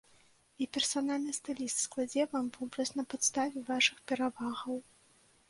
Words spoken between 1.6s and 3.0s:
складзе вам вобраз